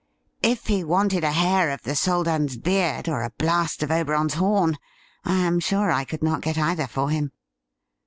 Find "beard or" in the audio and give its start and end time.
2.57-3.21